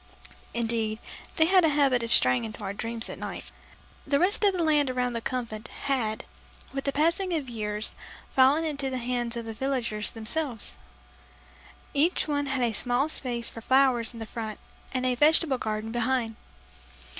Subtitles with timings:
[0.55, 0.97] (Indeed,
[1.35, 3.51] they had a habit of straying into our dreams at night.)
[4.07, 6.25] The rest of the land around the Convent had,
[6.73, 7.93] with the passing of the years,
[8.27, 10.75] fallen into the hands of the villagers themselves.
[11.93, 14.57] Each one had a small space for flowers in front
[14.91, 16.35] and a vegetable garden behind.